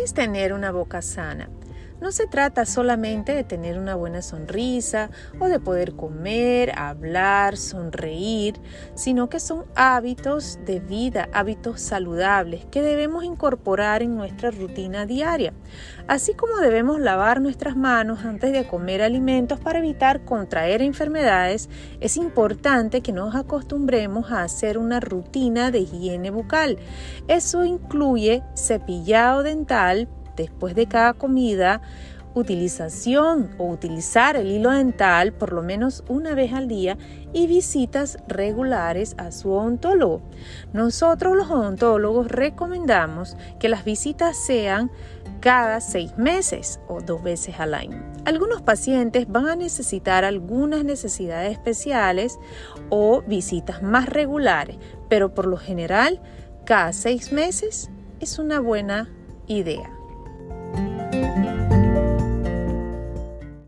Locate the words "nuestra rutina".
14.16-15.04